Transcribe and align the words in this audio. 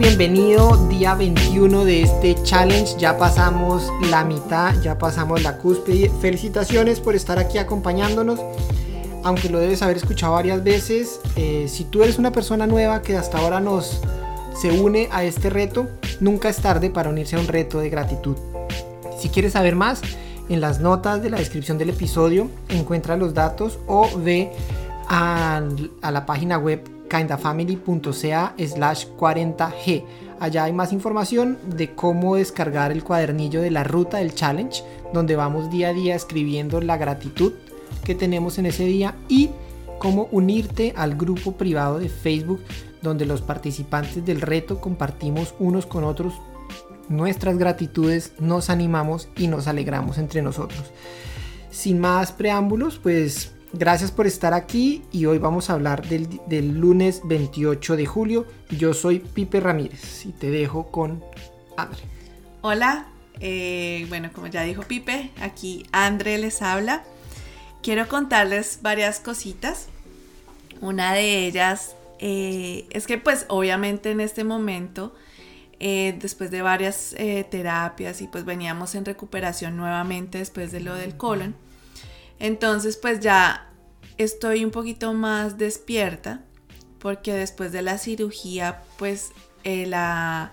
bienvenido. 0.00 0.88
Día 0.88 1.14
21 1.14 1.84
de 1.84 2.02
este 2.02 2.34
challenge. 2.42 2.96
Ya 2.98 3.18
pasamos 3.18 3.86
la 4.10 4.24
mitad, 4.24 4.74
ya 4.80 4.96
pasamos 4.96 5.42
la 5.42 5.58
cúspide. 5.58 6.10
Felicitaciones 6.22 7.00
por 7.00 7.14
estar 7.14 7.38
aquí 7.38 7.58
acompañándonos. 7.58 8.40
Aunque 9.22 9.50
lo 9.50 9.58
debes 9.58 9.82
haber 9.82 9.98
escuchado 9.98 10.32
varias 10.32 10.64
veces, 10.64 11.20
eh, 11.36 11.66
si 11.68 11.84
tú 11.84 12.02
eres 12.02 12.18
una 12.18 12.32
persona 12.32 12.66
nueva 12.66 13.02
que 13.02 13.18
hasta 13.18 13.38
ahora 13.38 13.60
nos 13.60 14.00
se 14.58 14.70
une 14.80 15.08
a 15.12 15.22
este 15.22 15.50
reto, 15.50 15.86
nunca 16.18 16.48
es 16.48 16.56
tarde 16.56 16.88
para 16.88 17.10
unirse 17.10 17.36
a 17.36 17.40
un 17.40 17.46
reto 17.46 17.78
de 17.78 17.90
gratitud. 17.90 18.36
Si 19.18 19.28
quieres 19.28 19.52
saber 19.52 19.76
más, 19.76 20.00
en 20.48 20.62
las 20.62 20.80
notas 20.80 21.22
de 21.22 21.28
la 21.28 21.36
descripción 21.36 21.76
del 21.76 21.90
episodio 21.90 22.48
encuentra 22.70 23.18
los 23.18 23.34
datos 23.34 23.78
o 23.86 24.08
ve 24.16 24.50
a, 25.08 25.60
a 26.00 26.10
la 26.10 26.24
página 26.24 26.56
web 26.56 26.99
kindafamily.ca 27.10 28.54
slash 28.56 29.06
40g. 29.18 30.04
Allá 30.40 30.64
hay 30.64 30.72
más 30.72 30.94
información 30.94 31.58
de 31.76 31.94
cómo 31.94 32.36
descargar 32.36 32.92
el 32.92 33.04
cuadernillo 33.04 33.60
de 33.60 33.70
la 33.70 33.84
ruta 33.84 34.18
del 34.18 34.34
challenge, 34.34 34.82
donde 35.12 35.36
vamos 35.36 35.70
día 35.70 35.88
a 35.88 35.92
día 35.92 36.14
escribiendo 36.14 36.80
la 36.80 36.96
gratitud 36.96 37.52
que 38.04 38.14
tenemos 38.14 38.58
en 38.58 38.66
ese 38.66 38.84
día 38.84 39.14
y 39.28 39.50
cómo 39.98 40.28
unirte 40.30 40.94
al 40.96 41.16
grupo 41.16 41.52
privado 41.52 41.98
de 41.98 42.08
Facebook, 42.08 42.62
donde 43.02 43.26
los 43.26 43.42
participantes 43.42 44.24
del 44.24 44.40
reto 44.40 44.80
compartimos 44.80 45.54
unos 45.58 45.84
con 45.84 46.04
otros 46.04 46.32
nuestras 47.10 47.58
gratitudes, 47.58 48.32
nos 48.38 48.70
animamos 48.70 49.28
y 49.36 49.48
nos 49.48 49.66
alegramos 49.66 50.16
entre 50.16 50.42
nosotros. 50.42 50.80
Sin 51.70 51.98
más 51.98 52.32
preámbulos, 52.32 52.98
pues 52.98 53.52
Gracias 53.72 54.10
por 54.10 54.26
estar 54.26 54.52
aquí 54.52 55.04
y 55.12 55.26
hoy 55.26 55.38
vamos 55.38 55.70
a 55.70 55.74
hablar 55.74 56.04
del, 56.08 56.80
lunes 56.80 57.20
28 57.24 57.96
de 57.96 58.04
julio. 58.04 58.46
Yo 58.68 58.94
soy 58.94 59.20
Pipe 59.20 59.60
Ramírez 59.60 60.26
y 60.26 60.32
te 60.32 60.50
dejo 60.50 60.90
con 60.90 61.22
André. 61.76 62.00
Hola, 62.62 63.06
eh, 63.38 64.06
bueno, 64.08 64.30
como 64.32 64.48
ya 64.48 64.64
dijo 64.64 64.82
Pipe, 64.82 65.30
aquí 65.40 65.86
André 65.92 66.38
les 66.38 66.62
habla. 66.62 67.04
Quiero 67.80 68.08
contarles 68.08 68.80
varias 68.82 69.20
cositas. 69.20 69.86
Una 70.80 71.14
de 71.14 71.46
ellas 71.46 71.94
eh, 72.18 72.88
es 72.90 73.06
que 73.06 73.18
pues 73.18 73.46
obviamente 73.46 74.10
en 74.10 74.20
este 74.20 74.42
momento, 74.42 75.14
eh, 75.78 76.18
después 76.20 76.50
de 76.50 76.60
varias 76.60 77.14
terapias 77.50 78.20
y 78.20 78.26
pues 78.26 78.44
veníamos 78.44 78.96
en 78.96 79.04
recuperación 79.04 79.76
nuevamente 79.76 80.38
después 80.38 80.72
de 80.72 80.80
lo 80.80 80.96
del 80.96 81.16
colon, 81.16 81.54
entonces 82.40 82.96
pues 82.96 83.20
ya 83.20 83.70
estoy 84.18 84.64
un 84.64 84.70
poquito 84.70 85.14
más 85.14 85.56
despierta 85.58 86.44
porque 86.98 87.32
después 87.32 87.70
de 87.72 87.82
la 87.82 87.98
cirugía 87.98 88.82
pues 88.98 89.32
eh, 89.62 89.86
la, 89.86 90.52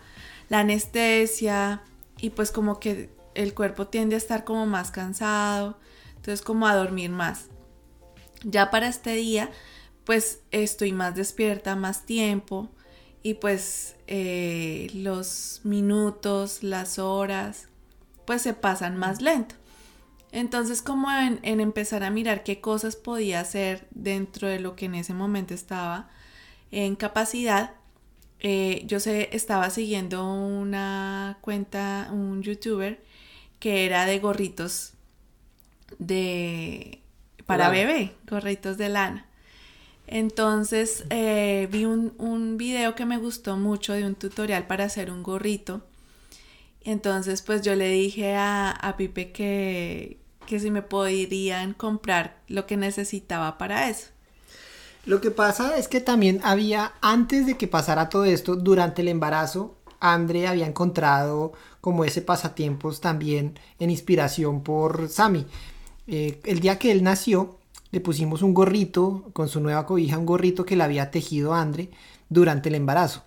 anestesia 0.49 1.81
y 2.19 2.29
pues 2.29 2.52
como 2.52 2.79
que 2.79 3.09
el 3.35 3.53
cuerpo 3.53 3.88
tiende 3.88 4.16
a 4.16 4.17
estar 4.17 4.44
como 4.44 4.66
más 4.66 4.91
cansado, 4.91 5.77
entonces 6.16 6.41
como 6.41 6.67
a 6.67 6.75
dormir 6.75 7.09
más. 7.09 7.47
Ya 8.44 8.72
para 8.72 8.88
este 8.88 9.13
día 9.13 9.51
pues 10.05 10.41
estoy 10.51 10.94
más 10.94 11.16
despierta, 11.16 11.75
más 11.75 12.05
tiempo 12.05 12.69
y 13.23 13.35
pues 13.35 13.95
eh, 14.07 14.89
los 14.94 15.61
minutos, 15.63 16.63
las 16.63 16.99
horas 16.99 17.67
pues 18.25 18.41
se 18.41 18.53
pasan 18.53 18.97
más 18.97 19.22
lento. 19.22 19.55
Entonces, 20.31 20.81
como 20.81 21.09
en, 21.11 21.39
empezar 21.44 22.03
a 22.03 22.09
mirar 22.09 22.44
qué 22.44 22.59
cosas 22.61 22.95
podía 22.95 23.39
hacer 23.39 23.88
dentro 23.92 24.47
de 24.47 24.59
lo 24.59 24.75
que 24.75 24.86
en 24.86 24.95
ese 24.95 25.14
momento 25.14 25.53
estaba 25.53 26.09
en 26.72 26.96
capacidad, 26.96 27.75
eh, 28.40 28.84
yo 28.85 29.00
sé, 29.00 29.29
estaba 29.31 29.69
siguiendo 29.69 30.25
una 30.34 31.38
cuenta, 31.41 32.09
un 32.12 32.44
youtuber 32.44 33.01
que 33.59 33.85
era 33.85 34.06
de 34.06 34.19
gorritos 34.19 34.94
de 36.00 37.01
para 37.46 37.69
bebé, 37.69 38.13
gorritos 38.30 38.78
de 38.78 38.90
lana. 38.90 39.25
Entonces 40.07 41.06
eh, 41.09 41.68
vi 41.72 41.85
un, 41.85 42.13
un, 42.18 42.57
video 42.57 42.96
que 42.96 43.06
me 43.06 43.18
gustó 43.18 43.57
mucho 43.57 43.94
de 43.94 44.06
un 44.06 44.16
tutorial 44.16 44.68
para 44.68 44.85
hacer 44.85 45.12
un 45.12 45.24
gorrito 45.24 45.84
entonces, 46.88 47.41
pues 47.41 47.63
yo 47.63 47.75
le 47.75 47.90
dije 47.90 48.34
a, 48.38 48.96
Pipe 48.97 49.34
que, 49.34 50.19
que 50.47 50.59
si 50.59 50.72
me 50.72 50.81
podrían 50.81 51.75
comprar 51.75 52.40
lo 52.47 52.66
que 52.66 52.78
necesitaba 52.78 53.59
para 53.59 53.90
eso. 53.90 54.08
Lo 55.06 55.22
que 55.22 55.30
pasa 55.30 55.78
es 55.78 55.88
que 55.88 56.02
también 56.02 56.41
había, 56.44 56.94
antes 57.02 57.46
de 57.46 57.56
que 57.56 57.68
pasara 57.68 58.09
todo 58.09 58.25
esto, 58.25 58.56
durante 58.56 59.03
el 59.03 59.09
embarazo, 59.09 59.75
Andre 60.00 60.47
había 60.47 60.66
encontrado 60.66 61.53
como 61.80 62.03
ese 62.03 62.22
pasatiempos 62.22 63.00
también 63.00 63.59
en 63.80 63.90
inspiración 63.90 64.63
por 64.63 65.07
Sammy. 65.09 65.46
Eh, 66.07 66.40
el 66.44 66.59
día 66.59 66.80
que 66.80 66.91
él 66.91 67.03
nació, 67.03 67.57
le 67.91 68.02
pusimos 68.02 68.41
un 68.41 68.53
gorrito 68.53 69.30
con 69.34 69.47
su 69.47 69.62
nueva 69.62 69.86
cobija, 69.86 70.18
un 70.18 70.25
gorrito 70.25 70.66
que 70.66 70.75
le 70.75 70.84
había 70.84 71.12
tejido 71.12 71.53
Andre 71.53 71.90
durante 72.30 72.69
el 72.69 72.75
embarazo. 72.75 73.24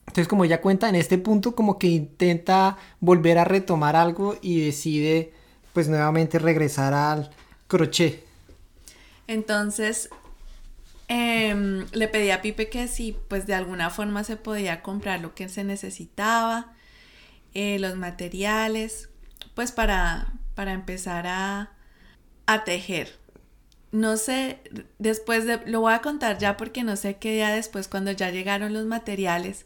Entonces, 0.00 0.28
como 0.28 0.44
ella 0.44 0.62
cuenta, 0.62 0.88
en 0.88 0.94
este 0.94 1.18
punto 1.18 1.54
como 1.54 1.78
que 1.78 1.88
intenta 1.88 2.78
volver 3.00 3.36
a 3.36 3.44
retomar 3.44 3.94
algo 3.96 4.36
y 4.40 4.62
decide 4.62 5.34
pues 5.72 5.88
nuevamente 5.88 6.38
regresar 6.38 6.94
al 6.94 7.30
crochet. 7.66 8.24
Entonces, 9.26 10.08
em, 11.08 11.86
le 11.92 12.08
pedí 12.08 12.30
a 12.30 12.42
Pipe 12.42 12.68
que 12.68 12.88
si 12.88 13.16
pues 13.28 13.46
de 13.46 13.54
alguna 13.54 13.90
forma 13.90 14.24
se 14.24 14.36
podía 14.36 14.82
comprar 14.82 15.20
lo 15.20 15.34
que 15.34 15.48
se 15.48 15.64
necesitaba, 15.64 16.72
eh, 17.54 17.78
los 17.78 17.96
materiales, 17.96 19.08
pues 19.54 19.72
para, 19.72 20.32
para 20.54 20.72
empezar 20.72 21.26
a, 21.26 21.72
a 22.46 22.64
tejer. 22.64 23.18
No 23.90 24.16
sé, 24.16 24.60
después 24.98 25.46
de, 25.46 25.60
lo 25.66 25.80
voy 25.80 25.94
a 25.94 26.02
contar 26.02 26.38
ya 26.38 26.56
porque 26.56 26.82
no 26.82 26.96
sé 26.96 27.16
qué 27.16 27.32
día 27.32 27.50
después 27.50 27.88
cuando 27.88 28.12
ya 28.12 28.30
llegaron 28.30 28.72
los 28.74 28.84
materiales, 28.84 29.64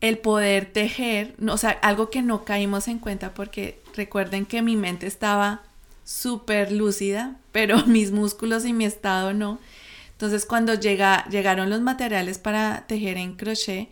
el 0.00 0.18
poder 0.18 0.72
tejer, 0.72 1.34
o 1.46 1.56
sea, 1.56 1.70
algo 1.70 2.08
que 2.08 2.22
no 2.22 2.44
caímos 2.44 2.88
en 2.88 2.98
cuenta 2.98 3.34
porque 3.34 3.80
recuerden 3.98 4.46
que 4.46 4.62
mi 4.62 4.76
mente 4.76 5.06
estaba 5.06 5.62
súper 6.04 6.72
lúcida, 6.72 7.36
pero 7.52 7.76
mis 7.86 8.10
músculos 8.12 8.64
y 8.64 8.72
mi 8.72 8.86
estado 8.86 9.34
no. 9.34 9.58
Entonces 10.12 10.46
cuando 10.46 10.74
llega, 10.74 11.26
llegaron 11.28 11.68
los 11.68 11.82
materiales 11.82 12.38
para 12.38 12.86
tejer 12.86 13.18
en 13.18 13.36
crochet, 13.36 13.90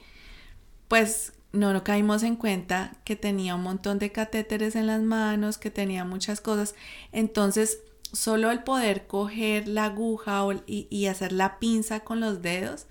pues 0.88 1.34
no, 1.52 1.72
no 1.72 1.84
caímos 1.84 2.22
en 2.22 2.36
cuenta 2.36 2.92
que 3.04 3.16
tenía 3.16 3.54
un 3.54 3.62
montón 3.62 3.98
de 3.98 4.12
catéteres 4.12 4.76
en 4.76 4.86
las 4.86 5.02
manos, 5.02 5.58
que 5.58 5.70
tenía 5.70 6.04
muchas 6.04 6.40
cosas. 6.40 6.74
Entonces 7.12 7.80
solo 8.12 8.50
el 8.50 8.62
poder 8.62 9.06
coger 9.06 9.68
la 9.68 9.84
aguja 9.86 10.42
y, 10.66 10.86
y 10.90 11.06
hacer 11.06 11.32
la 11.32 11.58
pinza 11.58 12.00
con 12.00 12.20
los 12.20 12.40
dedos 12.40 12.86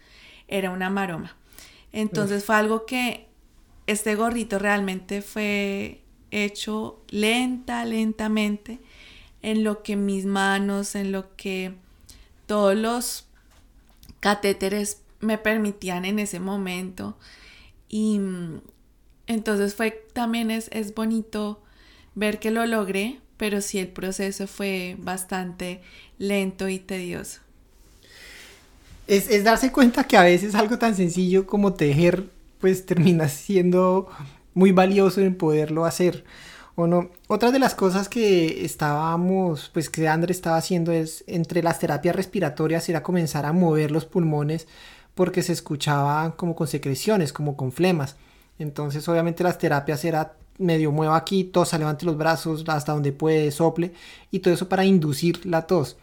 era 0.48 0.70
una 0.70 0.90
maroma. 0.90 1.36
Entonces 1.92 2.44
fue 2.44 2.56
algo 2.56 2.86
que 2.86 3.28
este 3.88 4.16
gorrito 4.16 4.60
realmente 4.60 5.22
fue 5.22 6.05
hecho 6.44 7.02
lenta, 7.10 7.86
lentamente, 7.86 8.80
en 9.42 9.64
lo 9.64 9.84
que 9.84 9.96
mis 9.96 10.26
manos, 10.26 10.96
en 10.96 11.12
lo 11.12 11.36
que 11.36 11.74
todos 12.46 12.76
los 12.76 13.26
catéteres 14.20 15.02
me 15.20 15.38
permitían 15.38 16.06
en 16.06 16.20
ese 16.20 16.40
momento. 16.40 17.18
Y 17.90 18.20
mm, 18.20 18.62
entonces 19.28 19.76
fue 19.76 19.92
también 20.14 20.52
es, 20.52 20.70
es 20.72 20.94
bonito 20.94 21.62
ver 22.16 22.40
que 22.40 22.52
lo 22.52 22.66
logré, 22.66 23.20
pero 23.38 23.62
sí 23.62 23.80
el 23.80 23.90
proceso 23.90 24.48
fue 24.48 24.96
bastante 25.00 25.82
lento 26.18 26.70
y 26.70 26.80
tedioso 26.80 27.46
es, 29.08 29.44
darse 29.44 29.72
cuenta 29.72 30.04
que 30.06 30.18
a 30.18 30.24
veces 30.24 30.56
algo 30.56 30.78
tan 30.78 30.96
sencillo 30.96 31.46
como 31.46 31.74
tejer, 31.74 32.26
pues 32.60 32.86
termina 32.86 33.30
siendo 33.30 34.10
muy 34.56 34.72
valioso 34.72 35.22
en 35.22 35.36
poderlo 35.36 35.86
hacer. 35.86 36.26
¿O 36.78 36.88
no? 36.88 37.12
Otra 37.28 37.52
de 37.52 37.60
las 37.60 37.74
cosas 37.74 38.10
que 38.10 38.66
estábamos, 38.66 39.70
pues 39.74 39.90
que 39.90 40.10
André 40.10 40.34
estaba 40.34 40.58
haciendo 40.58 40.92
es, 40.92 41.24
entre 41.28 41.64
las 41.64 41.80
terapias 41.80 42.16
respiratorias, 42.16 42.90
era 42.90 43.04
comenzar 43.04 43.46
a 43.46 43.54
mover 43.54 43.92
los 43.92 44.06
pulmones 44.06 44.68
porque 45.14 45.42
se 45.42 45.54
escuchaba 45.54 46.36
como 46.36 46.56
con 46.56 46.68
secreciones, 46.68 47.32
como 47.32 47.56
con 47.56 47.72
flemas. 47.72 48.18
Entonces, 48.60 49.08
obviamente, 49.08 49.44
las 49.44 49.58
terapias 49.58 50.04
era 50.04 50.34
medio 50.58 50.92
mueva 50.92 51.16
aquí, 51.16 51.46
tosa, 51.46 51.78
levante 51.78 52.06
los 52.06 52.18
brazos 52.18 52.66
hasta 52.68 52.92
donde 52.92 53.12
puede, 53.14 53.52
sople, 53.52 53.94
y 54.32 54.40
todo 54.40 54.54
eso 54.54 54.68
para 54.68 54.86
inducir 54.86 55.46
la 55.46 55.68
tos 55.68 55.98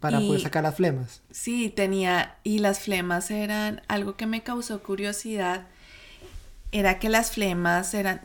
para 0.00 0.18
poder 0.18 0.40
sacar 0.40 0.64
las 0.64 0.74
flemas. 0.74 1.22
Sí, 1.30 1.70
tenía, 1.70 2.36
y 2.42 2.58
las 2.58 2.80
flemas 2.80 3.30
eran 3.30 3.82
algo 3.86 4.16
que 4.16 4.26
me 4.26 4.42
causó 4.42 4.82
curiosidad, 4.82 5.68
era 6.72 6.98
que 6.98 7.08
las 7.08 7.32
flemas 7.32 7.94
eran, 7.94 8.22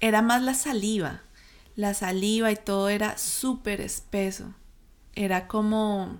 era 0.00 0.22
más 0.22 0.42
la 0.42 0.54
saliva, 0.54 1.22
la 1.76 1.94
saliva 1.94 2.50
y 2.52 2.56
todo 2.56 2.88
era 2.88 3.18
súper 3.18 3.80
espeso, 3.80 4.54
era 5.14 5.48
como, 5.48 6.18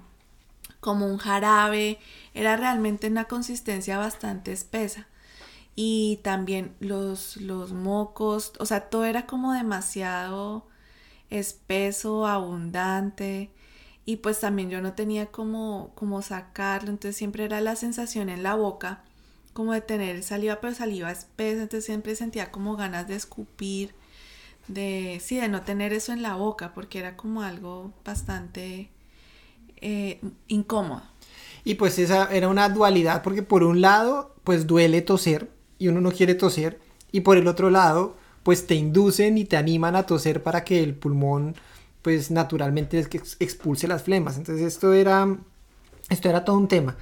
como 0.81 1.07
un 1.07 1.19
jarabe, 1.19 1.99
era 2.35 2.57
realmente 2.57 3.09
una 3.09 3.25
consistencia 3.27 3.99
bastante 3.99 4.53
espesa. 4.53 5.07
y 5.77 6.21
también 6.25 6.75
los, 6.81 7.37
los 7.39 7.73
mocos, 7.73 8.53
o 8.61 8.67
sea, 8.67 8.89
todo 8.91 9.05
era 9.05 9.27
como 9.27 9.53
demasiado 9.53 10.67
espeso, 11.31 12.27
abundante. 12.27 13.51
Y 14.05 14.19
pues 14.19 14.41
también 14.41 14.71
yo 14.71 14.81
no 14.83 14.95
tenía 14.95 15.27
como, 15.27 15.93
como 15.95 16.23
sacarlo, 16.23 16.91
entonces 16.91 17.17
siempre 17.17 17.45
era 17.45 17.61
la 17.61 17.77
sensación 17.77 18.29
en 18.31 18.43
la 18.43 18.55
boca 18.55 19.05
como 19.57 19.73
de 19.73 19.81
tener 19.81 20.23
saliva, 20.23 20.61
pero 20.61 20.75
saliva 20.75 21.11
espesa, 21.11 21.63
entonces 21.63 21.87
siempre 21.87 22.15
sentía 22.15 22.51
como 22.51 22.77
ganas 22.77 23.09
de 23.09 23.17
escupir, 23.17 23.95
de, 24.69 25.19
sí, 25.25 25.41
de 25.41 25.49
no 25.49 25.63
tener 25.63 25.95
eso 25.95 26.13
en 26.13 26.21
la 26.21 26.35
boca, 26.35 26.75
porque 26.75 26.99
era 26.99 27.17
como 27.17 27.41
algo 27.41 27.91
bastante 28.05 28.91
eh, 29.81 30.21
incómodo. 30.47 31.01
Y 31.65 31.77
pues 31.77 31.99
esa 31.99 32.31
era 32.31 32.49
una 32.49 32.69
dualidad, 32.69 33.23
porque 33.23 33.43
por 33.43 33.63
un 33.63 33.81
lado, 33.81 34.35
pues 34.45 34.67
duele 34.67 35.01
toser, 35.01 35.51
y 35.79 35.89
uno 35.89 36.03
no 36.03 36.13
quiere 36.13 36.35
toser, 36.35 36.79
y 37.11 37.23
por 37.23 37.39
el 37.39 37.49
otro 37.49 37.71
lado, 37.71 38.15
pues 38.43 38.67
te 38.67 38.75
inducen 38.75 39.39
y 39.39 39.47
te 39.47 39.57
animan 39.57 39.97
a 39.97 40.05
toser 40.05 40.43
para 40.43 40.65
que 40.65 40.83
el 40.83 40.95
pulmón 40.95 41.57
pues 42.03 42.31
naturalmente 42.31 42.99
es 42.99 43.09
que 43.09 43.23
expulse 43.41 43.89
las 43.89 44.03
flemas. 44.03 44.37
Entonces 44.37 44.67
esto 44.67 44.93
era, 44.93 45.35
esto 46.11 46.29
era 46.29 46.45
todo 46.45 46.59
un 46.59 46.69
tema. 46.69 46.97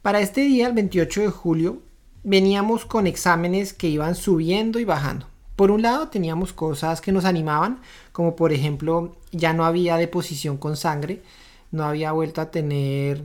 Para 0.00 0.20
este 0.20 0.40
día, 0.40 0.66
el 0.66 0.72
28 0.72 1.20
de 1.20 1.28
julio, 1.28 1.82
veníamos 2.22 2.84
con 2.84 3.06
exámenes 3.06 3.72
que 3.72 3.88
iban 3.88 4.14
subiendo 4.14 4.78
y 4.78 4.84
bajando. 4.84 5.26
Por 5.56 5.70
un 5.70 5.82
lado 5.82 6.08
teníamos 6.08 6.52
cosas 6.52 7.00
que 7.00 7.12
nos 7.12 7.24
animaban, 7.24 7.80
como 8.12 8.36
por 8.36 8.52
ejemplo 8.52 9.16
ya 9.30 9.52
no 9.52 9.64
había 9.64 9.96
deposición 9.96 10.56
con 10.56 10.76
sangre, 10.76 11.22
no 11.70 11.84
había 11.84 12.12
vuelto 12.12 12.40
a 12.40 12.50
tener, 12.50 13.22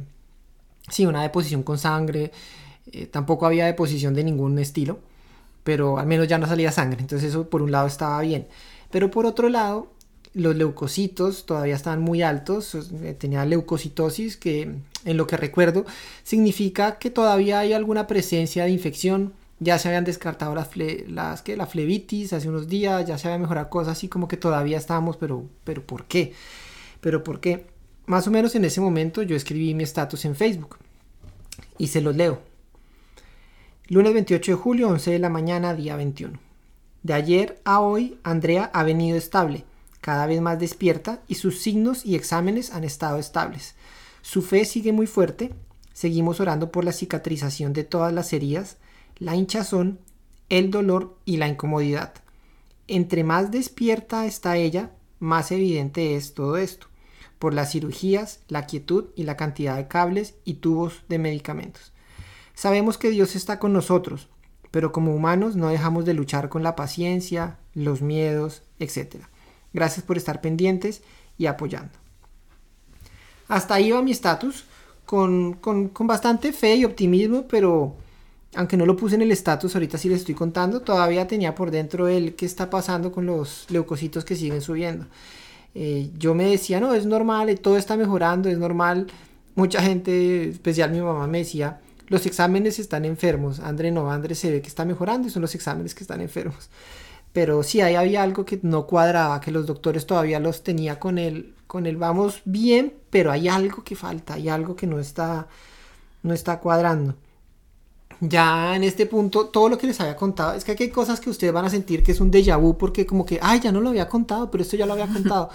sí, 0.90 1.06
una 1.06 1.22
deposición 1.24 1.64
con 1.64 1.78
sangre, 1.78 2.32
eh, 2.92 3.08
tampoco 3.08 3.46
había 3.46 3.66
deposición 3.66 4.14
de 4.14 4.24
ningún 4.24 4.60
estilo, 4.60 5.00
pero 5.64 5.98
al 5.98 6.08
menos 6.08 6.28
ya 6.28 6.38
no 6.38 6.48
salía 6.48 6.72
sangre, 6.72 7.02
entonces 7.02 7.30
eso 7.30 7.50
por 7.50 7.62
un 7.62 7.72
lado 7.72 7.88
estaba 7.88 8.20
bien. 8.22 8.48
Pero 8.92 9.10
por 9.12 9.26
otro 9.26 9.50
lado 9.50 9.88
los 10.36 10.56
leucocitos 10.56 11.46
todavía 11.46 11.76
estaban 11.76 12.02
muy 12.02 12.22
altos, 12.22 12.78
tenía 13.18 13.46
leucocitosis, 13.46 14.36
que 14.36 14.76
en 15.06 15.18
lo 15.18 15.28
que 15.28 15.38
recuerdo 15.38 15.86
significa 16.24 17.00
que 17.00 17.10
todavía 17.10 17.60
hay 17.60 17.72
alguna 17.72 18.06
presencia 18.06 18.66
de 18.66 18.72
infección. 18.72 19.34
Ya 19.62 19.80
se 19.80 19.88
habían 19.88 20.04
descartado 20.04 20.54
las, 20.54 20.70
las 21.08 21.42
que 21.42 21.56
la 21.56 21.66
flebitis 21.66 22.34
hace 22.34 22.50
unos 22.50 22.68
días, 22.68 23.08
ya 23.08 23.18
se 23.18 23.30
había 23.30 23.40
mejorado 23.40 23.70
cosas 23.70 23.94
así 23.94 24.10
como 24.10 24.28
que 24.28 24.36
todavía 24.36 24.78
estábamos, 24.78 25.16
pero, 25.16 25.46
pero 25.64 25.82
¿por 25.86 26.04
qué? 26.04 26.34
Pero 27.00 27.24
¿por 27.24 27.40
qué? 27.40 27.68
Más 28.06 28.28
o 28.28 28.32
menos 28.32 28.54
en 28.56 28.66
ese 28.66 28.82
momento 28.82 29.24
yo 29.24 29.38
escribí 29.38 29.74
mi 29.74 29.86
estatus 29.86 30.26
en 30.26 30.36
Facebook 30.36 30.78
y 31.78 31.88
se 31.88 32.02
los 32.02 32.14
leo. 32.14 32.42
Lunes 33.88 34.14
28 34.14 34.52
de 34.52 34.58
julio, 34.58 34.90
11 34.90 35.12
de 35.12 35.20
la 35.20 35.30
mañana, 35.30 35.74
día 35.74 35.96
21. 35.96 36.38
De 37.04 37.14
ayer 37.14 37.62
a 37.64 37.80
hoy, 37.80 38.18
Andrea 38.24 38.70
ha 38.74 38.84
venido 38.84 39.18
estable 39.18 39.64
cada 40.06 40.28
vez 40.28 40.40
más 40.40 40.60
despierta 40.60 41.24
y 41.28 41.34
sus 41.34 41.64
signos 41.64 42.06
y 42.06 42.14
exámenes 42.14 42.72
han 42.72 42.84
estado 42.84 43.18
estables. 43.18 43.74
Su 44.22 44.44
fe 44.44 44.64
sigue 44.64 44.92
muy 44.92 45.08
fuerte, 45.08 45.56
seguimos 45.94 46.40
orando 46.40 46.72
por 46.72 46.86
la 46.86 46.92
cicatrización 46.92 47.74
de 47.74 47.86
todas 47.86 48.14
las 48.14 48.32
heridas, 48.32 48.78
la 49.18 49.36
hinchazón, 49.36 49.98
el 50.50 50.70
dolor 50.70 51.18
y 51.26 51.38
la 51.38 51.48
incomodidad. 51.48 52.14
Entre 52.88 53.24
más 53.24 53.50
despierta 53.50 54.28
está 54.28 54.58
ella, 54.58 54.92
más 55.18 55.52
evidente 55.52 56.16
es 56.16 56.36
todo 56.36 56.58
esto, 56.58 56.86
por 57.40 57.56
las 57.56 57.72
cirugías, 57.72 58.42
la 58.48 58.68
quietud 58.68 59.06
y 59.16 59.24
la 59.24 59.36
cantidad 59.38 59.76
de 59.76 59.88
cables 59.88 60.36
y 60.44 60.56
tubos 60.56 61.02
de 61.10 61.18
medicamentos. 61.18 61.94
Sabemos 62.54 63.00
que 63.00 63.10
Dios 63.10 63.36
está 63.36 63.58
con 63.58 63.74
nosotros, 63.74 64.30
pero 64.70 64.92
como 64.92 65.16
humanos 65.16 65.56
no 65.56 65.70
dejamos 65.70 66.06
de 66.06 66.14
luchar 66.14 66.50
con 66.50 66.62
la 66.62 66.76
paciencia, 66.76 67.58
los 67.74 68.04
miedos, 68.04 68.62
etc. 68.78 69.26
Gracias 69.76 70.06
por 70.06 70.16
estar 70.16 70.40
pendientes 70.40 71.02
y 71.38 71.48
apoyando. 71.48 71.92
Hasta 73.50 73.74
ahí 73.74 73.92
va 73.92 74.02
mi 74.02 74.12
estatus, 74.12 74.64
con, 75.06 75.60
bastante 76.00 76.54
fe 76.54 76.78
y 76.78 76.86
optimismo, 76.86 77.46
pero 77.46 77.98
aunque 78.56 78.78
no 78.78 78.86
lo 78.86 78.96
puse 78.96 79.16
en 79.16 79.24
el 79.24 79.34
estatus, 79.34 79.76
ahorita 79.76 79.98
sí 79.98 80.08
les 80.08 80.20
estoy 80.20 80.34
contando, 80.34 80.80
todavía 80.80 81.28
tenía 81.28 81.54
por 81.56 81.72
dentro 81.72 82.08
el 82.08 82.36
qué 82.36 82.46
está 82.46 82.70
pasando 82.70 83.12
con 83.12 83.26
los 83.26 83.66
leucocitos 83.70 84.24
que 84.24 84.38
siguen 84.38 84.62
subiendo. 84.62 85.08
Eh, 85.76 86.10
yo 86.18 86.34
me 86.34 86.46
decía, 86.46 86.80
no, 86.80 86.94
es 86.94 87.06
normal, 87.06 87.50
eh, 87.50 87.58
todo 87.58 87.76
está 87.76 87.98
mejorando, 87.98 88.48
es 88.48 88.58
normal. 88.58 89.08
Mucha 89.56 89.82
gente, 89.82 90.52
especial 90.52 90.92
mi 90.92 91.02
mamá, 91.02 91.28
me 91.28 91.40
decía, 91.40 91.82
los 92.08 92.26
exámenes 92.26 92.80
están 92.80 93.04
enfermos. 93.04 93.60
André 93.60 93.92
no, 93.92 94.10
André 94.10 94.36
se 94.36 94.52
ve 94.52 94.62
que 94.62 94.70
está 94.70 94.86
mejorando 94.86 95.28
y 95.28 95.32
son 95.32 95.42
los 95.42 95.54
exámenes 95.54 95.94
que 95.94 96.06
están 96.06 96.22
enfermos 96.22 96.70
pero 97.36 97.64
sí 97.64 97.82
ahí 97.82 97.96
había 97.96 98.24
algo 98.24 98.46
que 98.46 98.62
no 98.62 98.88
cuadraba, 98.88 99.42
que 99.42 99.52
los 99.52 99.66
doctores 99.66 100.06
todavía 100.06 100.40
los 100.40 100.64
tenía 100.64 101.00
con 101.02 101.18
el, 101.18 101.54
con 101.68 101.86
el 101.86 101.98
vamos 101.98 102.42
bien, 102.46 102.94
pero 103.10 103.30
hay 103.30 103.50
algo 103.50 103.84
que 103.84 103.98
falta, 103.98 104.36
hay 104.36 104.48
algo 104.48 104.78
que 104.78 104.88
no 104.88 105.00
está, 105.00 105.50
no 106.24 106.34
está 106.34 106.62
cuadrando. 106.62 107.14
Ya 108.22 108.74
en 108.74 108.86
este 108.86 109.06
punto, 109.06 109.48
todo 109.48 109.68
lo 109.68 109.78
que 109.78 109.86
les 109.86 110.00
había 110.00 110.16
contado, 110.16 110.54
es 110.54 110.64
que 110.64 110.72
aquí 110.72 110.84
hay 110.84 110.92
cosas 110.92 111.20
que 111.20 111.30
ustedes 111.30 111.52
van 111.52 111.66
a 111.66 111.70
sentir 111.70 112.04
que 112.04 112.14
es 112.14 112.22
un 112.22 112.32
déjà 112.32 112.58
vu, 112.58 112.78
porque 112.78 113.06
como 113.06 113.26
que, 113.26 113.38
ay, 113.42 113.60
ya 113.60 113.74
no 113.74 113.82
lo 113.82 113.90
había 113.90 114.08
contado, 114.08 114.50
pero 114.50 114.62
esto 114.62 114.78
ya 114.78 114.86
lo 114.86 114.94
había 114.94 115.08
contado. 115.14 115.50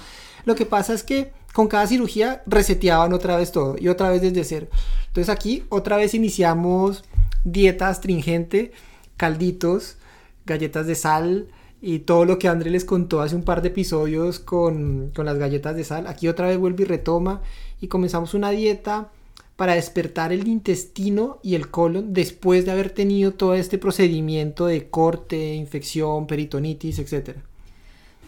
lo 0.45 0.55
que 0.55 0.67
pasa 0.67 0.93
es 0.93 1.03
que 1.03 1.33
con 1.55 1.67
cada 1.67 1.87
cirugía 1.87 2.43
reseteaban 2.45 3.15
otra 3.15 3.37
vez 3.37 3.53
todo 3.53 3.77
y 3.79 3.89
otra 3.89 4.11
vez 4.11 4.21
desde 4.21 4.45
cero. 4.45 4.67
Entonces 5.07 5.31
aquí 5.31 5.65
otra 5.71 5.97
vez 5.97 6.13
iniciamos 6.13 7.05
dieta 7.45 7.89
astringente, 7.89 8.73
calditos, 9.17 9.97
galletas 10.45 10.87
de 10.87 10.95
sal, 10.95 11.49
y 11.83 12.01
todo 12.01 12.25
lo 12.25 12.39
que 12.39 12.49
André 12.49 12.71
les 12.71 12.85
contó 12.85 13.23
hace 13.23 13.35
un 13.35 13.43
par 13.43 13.63
de 13.63 13.69
episodios 13.69 14.39
con, 14.39 15.13
las 15.17 15.39
galletas 15.39 15.77
de 15.77 15.85
sal. 15.85 16.07
Aquí 16.07 16.29
otra 16.29 16.49
vez 16.49 16.59
vuelve 16.59 16.83
y 16.83 16.87
retoma 16.87 17.43
y 17.81 17.89
comenzamos 17.89 18.35
una 18.35 18.51
dieta 18.51 19.11
para 19.57 19.75
despertar 19.75 20.33
el 20.33 20.47
intestino 20.49 21.39
y 21.43 21.55
el 21.55 21.71
colon 21.71 22.13
después 22.13 22.65
de 22.65 22.73
haber 22.73 22.91
tenido 22.91 23.33
todo 23.33 23.55
este 23.55 23.79
procedimiento 23.79 24.67
de 24.67 24.89
corte, 24.89 25.55
infección, 25.55 26.27
peritonitis, 26.27 26.99
etc. 26.99 27.37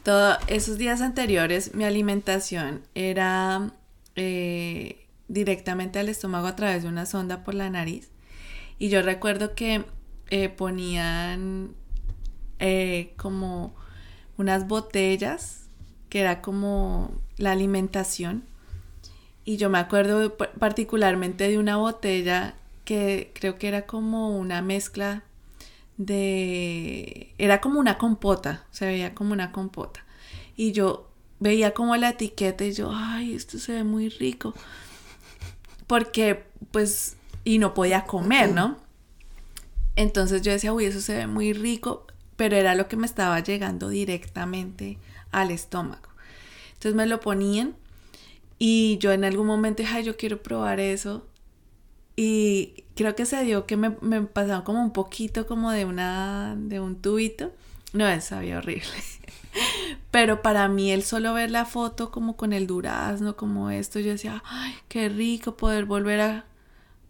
Todos 0.03 0.37
esos 0.47 0.79
días 0.79 1.01
anteriores 1.01 1.75
mi 1.75 1.85
alimentación 1.85 2.83
era 2.95 3.73
eh, 4.17 5.07
directamente 5.29 5.99
al 5.99 6.09
estómago 6.09 6.47
a 6.47 6.57
través 6.57 6.83
de 6.83 6.89
una 6.89 7.07
sonda 7.07 7.45
por 7.45 7.55
la 7.55 7.71
nariz 7.71 8.11
y 8.79 8.89
yo 8.89 9.01
recuerdo 9.01 9.55
que 9.55 9.85
eh, 10.31 10.49
ponían 10.49 11.75
eh, 12.65 13.13
como 13.17 13.75
unas 14.39 14.69
botellas 14.69 15.67
que 16.09 16.21
era 16.21 16.41
como 16.41 17.11
la 17.37 17.51
alimentación. 17.51 18.45
Y 19.45 19.57
yo 19.57 19.69
me 19.69 19.79
acuerdo 19.79 20.37
particularmente 20.37 21.49
de 21.49 21.59
una 21.59 21.77
botella 21.77 22.55
que 22.85 23.33
creo 23.35 23.59
que 23.59 23.67
era 23.67 23.87
como 23.87 24.39
una 24.39 24.63
mezcla 24.63 25.25
de... 25.97 27.35
Era 27.37 27.61
como 27.61 27.81
una 27.81 27.99
compota, 27.99 28.65
se 28.71 28.87
veía 28.87 29.13
como 29.13 29.33
una 29.33 29.51
compota. 29.51 30.05
Y 30.57 30.71
yo 30.71 31.11
veía 31.41 31.75
como 31.75 31.97
la 31.97 32.11
etiqueta 32.11 32.65
y 32.65 32.73
yo, 32.75 32.93
ay, 32.95 33.35
esto 33.35 33.59
se 33.59 33.73
ve 33.73 33.83
muy 33.83 34.09
rico. 34.09 34.55
Porque, 35.89 36.45
pues, 36.71 37.17
y 37.43 37.59
no 37.59 37.75
podía 37.75 38.05
comer, 38.05 38.53
¿no? 38.53 38.77
Entonces 39.97 40.43
yo 40.43 40.53
decía, 40.53 40.73
uy, 40.73 40.85
eso 40.85 41.01
se 41.01 41.17
ve 41.17 41.27
muy 41.27 41.53
rico 41.55 42.07
pero 42.43 42.57
era 42.57 42.75
lo 42.75 42.89
que 42.89 42.97
me 42.97 43.07
estaba 43.07 43.39
llegando 43.39 43.89
directamente 43.89 44.99
al 45.31 45.53
estómago. 45.53 46.09
Entonces 46.73 46.97
me 46.97 47.07
lo 47.07 47.21
ponían 47.21 47.77
y 48.59 48.99
yo 48.99 49.13
en 49.13 49.23
algún 49.23 49.47
momento 49.47 49.85
dije, 49.85 49.99
ay, 49.99 50.03
yo 50.03 50.17
quiero 50.17 50.43
probar 50.43 50.81
eso. 50.81 51.25
Y 52.17 52.83
creo 52.97 53.15
que 53.15 53.27
se 53.27 53.45
dio 53.45 53.65
que 53.65 53.77
me, 53.77 53.97
me 54.01 54.23
pasaron 54.23 54.63
como 54.63 54.83
un 54.83 54.93
poquito 54.93 55.47
como 55.47 55.71
de 55.71 55.85
una, 55.85 56.57
de 56.59 56.81
un 56.81 57.01
tubito. 57.01 57.53
No, 57.93 58.21
sabía 58.21 58.59
horrible. 58.59 58.91
Pero 60.11 60.43
para 60.43 60.67
mí 60.67 60.91
el 60.91 61.05
solo 61.05 61.35
ver 61.35 61.53
la 61.53 61.65
foto 61.65 62.11
como 62.11 62.37
con 62.37 62.53
el 62.53 62.67
durazno, 62.67 63.37
como 63.37 63.71
esto, 63.71 64.01
yo 64.01 64.11
decía, 64.11 64.43
ay, 64.45 64.75
qué 64.89 65.09
rico 65.09 65.57
poder 65.57 65.85
volver 65.85 66.21
a, 66.21 66.45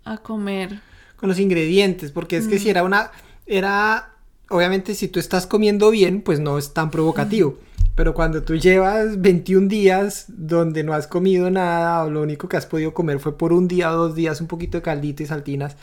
a 0.04 0.18
comer. 0.18 0.82
Con 1.16 1.30
los 1.30 1.38
ingredientes, 1.38 2.12
porque 2.12 2.36
es 2.36 2.48
que 2.48 2.58
si 2.58 2.66
mm. 2.66 2.70
era 2.70 2.82
una, 2.82 3.12
era 3.46 4.12
obviamente 4.52 4.94
si 4.94 5.09
tú 5.09 5.18
estás 5.18 5.47
comiendo 5.47 5.90
bien, 5.90 6.23
pues 6.23 6.38
no 6.38 6.59
es 6.59 6.73
tan 6.73 6.90
provocativo. 6.90 7.59
Pero 7.94 8.14
cuando 8.14 8.42
tú 8.42 8.56
llevas 8.56 9.21
21 9.21 9.68
días 9.68 10.25
donde 10.28 10.82
no 10.82 10.94
has 10.94 11.06
comido 11.06 11.50
nada 11.50 12.04
o 12.04 12.11
lo 12.11 12.23
único 12.23 12.49
que 12.49 12.56
has 12.56 12.66
podido 12.66 12.94
comer 12.94 13.18
fue 13.18 13.37
por 13.37 13.52
un 13.52 13.68
día 13.68 13.92
o 13.92 13.97
dos 13.97 14.14
días 14.14 14.40
un 14.40 14.47
poquito 14.47 14.78
de 14.78 14.82
caldito 14.82 15.23
y 15.23 15.26
saltinas, 15.26 15.76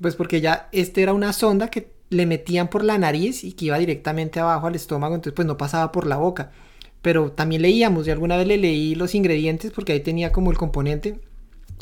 pues 0.00 0.16
porque 0.16 0.40
ya 0.40 0.68
este 0.72 1.02
era 1.02 1.12
una 1.12 1.32
sonda 1.32 1.68
que 1.68 1.92
le 2.10 2.26
metían 2.26 2.68
por 2.68 2.84
la 2.84 2.98
nariz 2.98 3.44
y 3.44 3.52
que 3.52 3.66
iba 3.66 3.78
directamente 3.78 4.40
abajo 4.40 4.66
al 4.66 4.74
estómago, 4.74 5.14
entonces 5.14 5.34
pues 5.34 5.46
no 5.46 5.56
pasaba 5.56 5.92
por 5.92 6.06
la 6.06 6.16
boca. 6.16 6.50
Pero 7.02 7.30
también 7.30 7.62
leíamos, 7.62 8.08
y 8.08 8.10
alguna 8.10 8.36
vez 8.36 8.46
le 8.46 8.56
leí 8.56 8.94
los 8.96 9.14
ingredientes 9.14 9.70
porque 9.70 9.92
ahí 9.92 10.00
tenía 10.00 10.32
como 10.32 10.50
el 10.50 10.56
componente 10.56 11.20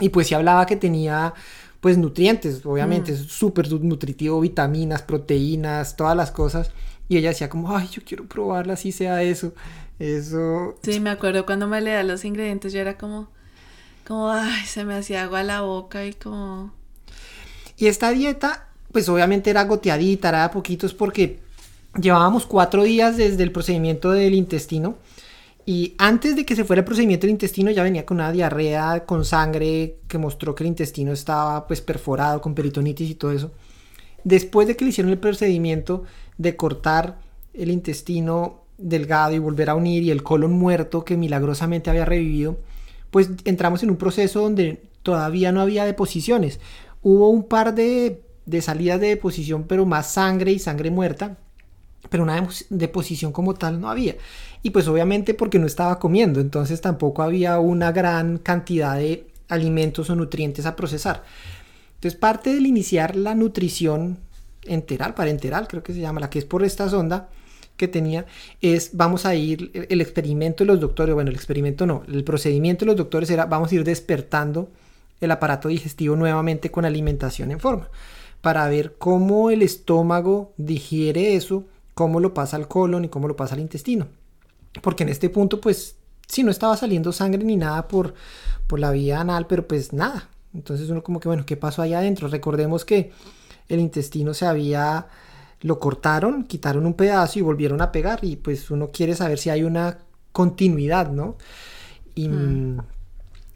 y 0.00 0.10
pues 0.10 0.26
sí 0.26 0.34
hablaba 0.34 0.66
que 0.66 0.76
tenía 0.76 1.32
pues 1.86 1.98
nutrientes, 1.98 2.66
obviamente, 2.66 3.12
es 3.12 3.20
súper 3.20 3.70
nutritivo, 3.70 4.40
vitaminas, 4.40 5.02
proteínas, 5.02 5.96
todas 5.96 6.16
las 6.16 6.32
cosas. 6.32 6.72
Y 7.08 7.16
ella 7.16 7.28
decía 7.28 7.48
como, 7.48 7.76
ay, 7.76 7.86
yo 7.92 8.02
quiero 8.04 8.26
probarla, 8.26 8.72
así 8.72 8.90
sea 8.90 9.22
eso. 9.22 9.52
Eso. 10.00 10.74
Sí, 10.82 10.98
me 10.98 11.10
acuerdo 11.10 11.46
cuando 11.46 11.68
me 11.68 11.80
leía 11.80 12.02
los 12.02 12.24
ingredientes, 12.24 12.72
yo 12.72 12.80
era 12.80 12.98
como, 12.98 13.28
como, 14.04 14.32
ay, 14.32 14.66
se 14.66 14.84
me 14.84 14.96
hacía 14.96 15.22
agua 15.22 15.38
a 15.38 15.44
la 15.44 15.60
boca 15.60 16.04
y 16.04 16.12
como... 16.14 16.72
Y 17.76 17.86
esta 17.86 18.10
dieta, 18.10 18.66
pues 18.90 19.08
obviamente 19.08 19.50
era 19.50 19.62
goteadita, 19.62 20.30
era 20.30 20.42
de 20.42 20.48
poquitos 20.48 20.92
porque 20.92 21.38
llevábamos 21.94 22.46
cuatro 22.46 22.82
días 22.82 23.16
desde 23.16 23.44
el 23.44 23.52
procedimiento 23.52 24.10
del 24.10 24.34
intestino. 24.34 24.96
Y 25.68 25.96
antes 25.98 26.36
de 26.36 26.46
que 26.46 26.54
se 26.54 26.64
fuera 26.64 26.80
el 26.80 26.86
procedimiento 26.86 27.26
del 27.26 27.32
intestino 27.32 27.72
ya 27.72 27.82
venía 27.82 28.06
con 28.06 28.18
una 28.18 28.30
diarrea 28.30 29.04
con 29.04 29.24
sangre 29.24 29.96
que 30.06 30.16
mostró 30.16 30.54
que 30.54 30.62
el 30.62 30.68
intestino 30.68 31.12
estaba 31.12 31.66
pues 31.66 31.80
perforado 31.80 32.40
con 32.40 32.54
peritonitis 32.54 33.10
y 33.10 33.14
todo 33.16 33.32
eso. 33.32 33.50
Después 34.22 34.68
de 34.68 34.76
que 34.76 34.84
le 34.84 34.90
hicieron 34.90 35.10
el 35.10 35.18
procedimiento 35.18 36.04
de 36.38 36.56
cortar 36.56 37.18
el 37.52 37.72
intestino 37.72 38.60
delgado 38.78 39.34
y 39.34 39.38
volver 39.40 39.70
a 39.70 39.74
unir 39.74 40.04
y 40.04 40.12
el 40.12 40.22
colon 40.22 40.52
muerto 40.52 41.04
que 41.04 41.16
milagrosamente 41.16 41.90
había 41.90 42.04
revivido, 42.04 42.58
pues 43.10 43.30
entramos 43.44 43.82
en 43.82 43.90
un 43.90 43.96
proceso 43.96 44.42
donde 44.42 44.82
todavía 45.02 45.50
no 45.50 45.60
había 45.60 45.84
deposiciones. 45.84 46.60
Hubo 47.02 47.28
un 47.28 47.44
par 47.44 47.74
de, 47.74 48.22
de 48.44 48.62
salidas 48.62 49.00
de 49.00 49.08
deposición, 49.08 49.64
pero 49.64 49.84
más 49.84 50.12
sangre 50.12 50.52
y 50.52 50.60
sangre 50.60 50.90
muerta, 50.90 51.38
pero 52.08 52.22
una 52.22 52.48
deposición 52.70 53.32
como 53.32 53.54
tal 53.54 53.80
no 53.80 53.90
había. 53.90 54.16
Y 54.66 54.70
pues 54.70 54.88
obviamente 54.88 55.32
porque 55.32 55.60
no 55.60 55.66
estaba 55.68 56.00
comiendo, 56.00 56.40
entonces 56.40 56.80
tampoco 56.80 57.22
había 57.22 57.60
una 57.60 57.92
gran 57.92 58.38
cantidad 58.38 58.96
de 58.96 59.24
alimentos 59.48 60.10
o 60.10 60.16
nutrientes 60.16 60.66
a 60.66 60.74
procesar. 60.74 61.22
Entonces 61.94 62.18
parte 62.18 62.52
del 62.52 62.66
iniciar 62.66 63.14
la 63.14 63.36
nutrición 63.36 64.18
enteral, 64.64 65.14
parenteral 65.14 65.68
creo 65.68 65.84
que 65.84 65.92
se 65.92 66.00
llama, 66.00 66.18
la 66.18 66.30
que 66.30 66.40
es 66.40 66.44
por 66.44 66.64
esta 66.64 66.88
sonda, 66.88 67.28
que 67.76 67.86
tenía 67.86 68.26
es 68.60 68.90
vamos 68.94 69.24
a 69.24 69.36
ir, 69.36 69.70
el 69.88 70.00
experimento 70.00 70.64
de 70.64 70.66
los 70.72 70.80
doctores, 70.80 71.14
bueno, 71.14 71.30
el 71.30 71.36
experimento 71.36 71.86
no, 71.86 72.02
el 72.08 72.24
procedimiento 72.24 72.84
de 72.84 72.86
los 72.86 72.96
doctores 72.96 73.30
era 73.30 73.46
vamos 73.46 73.70
a 73.70 73.74
ir 73.76 73.84
despertando 73.84 74.68
el 75.20 75.30
aparato 75.30 75.68
digestivo 75.68 76.16
nuevamente 76.16 76.72
con 76.72 76.84
alimentación 76.84 77.52
en 77.52 77.60
forma, 77.60 77.88
para 78.40 78.66
ver 78.66 78.96
cómo 78.98 79.52
el 79.52 79.62
estómago 79.62 80.54
digiere 80.56 81.36
eso, 81.36 81.62
cómo 81.94 82.18
lo 82.18 82.34
pasa 82.34 82.56
al 82.56 82.66
colon 82.66 83.04
y 83.04 83.08
cómo 83.08 83.28
lo 83.28 83.36
pasa 83.36 83.54
al 83.54 83.60
intestino. 83.60 84.08
Porque 84.82 85.04
en 85.04 85.08
este 85.08 85.30
punto, 85.30 85.60
pues, 85.60 85.96
si 86.26 86.42
no 86.42 86.50
estaba 86.50 86.76
saliendo 86.76 87.12
sangre 87.12 87.44
ni 87.44 87.56
nada 87.56 87.88
por, 87.88 88.14
por 88.66 88.78
la 88.78 88.90
vía 88.90 89.20
anal, 89.20 89.46
pero 89.46 89.66
pues 89.66 89.92
nada. 89.92 90.28
Entonces 90.54 90.88
uno 90.90 91.02
como 91.02 91.20
que, 91.20 91.28
bueno, 91.28 91.44
¿qué 91.46 91.56
pasó 91.56 91.82
allá 91.82 91.98
adentro? 91.98 92.28
Recordemos 92.28 92.84
que 92.84 93.12
el 93.68 93.80
intestino 93.80 94.34
se 94.34 94.46
había 94.46 95.06
lo 95.62 95.80
cortaron, 95.80 96.44
quitaron 96.44 96.86
un 96.86 96.94
pedazo 96.94 97.38
y 97.38 97.42
volvieron 97.42 97.80
a 97.80 97.90
pegar 97.90 98.20
y 98.22 98.36
pues 98.36 98.70
uno 98.70 98.88
quiere 98.88 99.14
saber 99.14 99.38
si 99.38 99.50
hay 99.50 99.62
una 99.62 99.98
continuidad, 100.32 101.10
¿no? 101.10 101.36
Y, 102.14 102.28
hmm. 102.28 102.78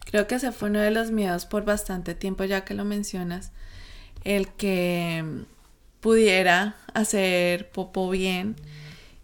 Creo 0.06 0.26
que 0.26 0.36
ese 0.36 0.50
fue 0.50 0.70
uno 0.70 0.80
de 0.80 0.90
los 0.90 1.10
miedos 1.10 1.46
por 1.46 1.64
bastante 1.64 2.14
tiempo, 2.14 2.42
ya 2.44 2.64
que 2.64 2.74
lo 2.74 2.84
mencionas, 2.84 3.52
el 4.24 4.48
que 4.48 5.24
pudiera 6.00 6.76
hacer 6.94 7.70
popo 7.70 8.10
bien 8.10 8.56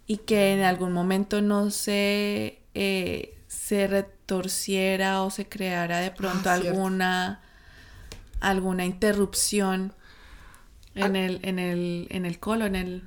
y 0.07 0.17
que 0.17 0.53
en 0.53 0.61
algún 0.61 0.93
momento 0.93 1.41
no 1.41 1.69
se, 1.69 2.61
eh, 2.73 3.37
se 3.47 3.87
retorciera 3.87 5.21
o 5.21 5.29
se 5.29 5.47
creara 5.47 5.99
de 5.99 6.11
pronto 6.11 6.49
ah, 6.49 6.53
alguna, 6.53 7.41
alguna 8.39 8.85
interrupción 8.85 9.93
en 10.95 11.15
el, 11.15 11.39
en 11.43 11.59
el, 11.59 12.07
en 12.09 12.25
el 12.25 12.39
colon, 12.39 12.75
el... 12.75 13.03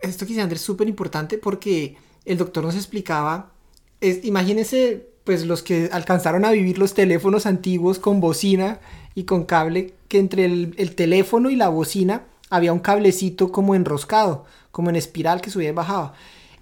Esto 0.00 0.24
que 0.24 0.30
dice 0.30 0.42
Andrés 0.42 0.60
es 0.60 0.66
súper 0.66 0.88
importante 0.88 1.36
porque 1.36 1.96
el 2.24 2.38
doctor 2.38 2.64
nos 2.64 2.76
explicaba, 2.76 3.52
es, 4.00 4.24
imagínense 4.24 5.08
pues 5.24 5.44
los 5.44 5.64
que 5.64 5.90
alcanzaron 5.92 6.44
a 6.44 6.52
vivir 6.52 6.78
los 6.78 6.94
teléfonos 6.94 7.46
antiguos 7.46 7.98
con 7.98 8.20
bocina 8.20 8.78
y 9.16 9.24
con 9.24 9.44
cable, 9.44 9.94
que 10.06 10.18
entre 10.18 10.44
el, 10.44 10.74
el 10.78 10.94
teléfono 10.94 11.50
y 11.50 11.56
la 11.56 11.68
bocina 11.68 12.22
había 12.48 12.72
un 12.72 12.78
cablecito 12.78 13.50
como 13.50 13.74
enroscado, 13.74 14.44
como 14.70 14.90
en 14.90 14.96
espiral 14.96 15.40
que 15.40 15.50
subía 15.50 15.70
y 15.70 15.72
bajaba. 15.72 16.14